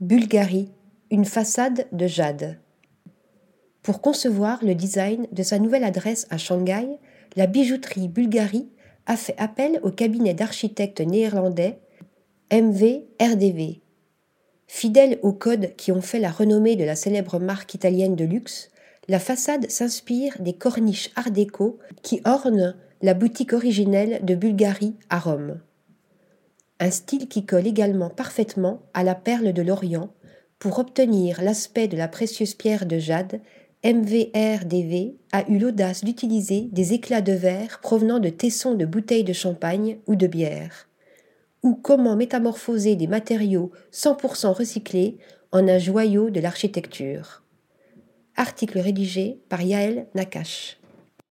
[0.00, 0.70] Bulgarie,
[1.10, 2.60] une façade de jade.
[3.82, 6.86] Pour concevoir le design de sa nouvelle adresse à Shanghai,
[7.34, 8.68] la bijouterie Bulgarie
[9.06, 11.80] a fait appel au cabinet d'architectes néerlandais
[12.52, 13.80] MV-RDV.
[14.68, 18.70] Fidèle aux codes qui ont fait la renommée de la célèbre marque italienne de luxe,
[19.08, 25.18] la façade s'inspire des corniches art déco qui ornent la boutique originelle de Bulgarie à
[25.18, 25.58] Rome.
[26.80, 30.10] Un style qui colle également parfaitement à la perle de l'Orient
[30.58, 33.40] pour obtenir l'aspect de la précieuse pierre de jade
[33.84, 39.32] MVRDV a eu l'audace d'utiliser des éclats de verre provenant de tessons de bouteilles de
[39.32, 40.88] champagne ou de bière.
[41.62, 45.18] Ou comment métamorphoser des matériaux 100% recyclés
[45.52, 47.42] en un joyau de l'architecture.
[48.36, 50.77] Article rédigé par Yaël Nakash.